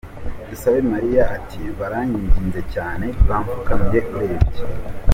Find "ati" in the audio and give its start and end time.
1.35-1.61